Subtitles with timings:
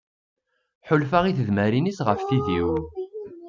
[0.87, 2.69] Ḥulfaɣ i tedmarin-is ɣef tid-iw.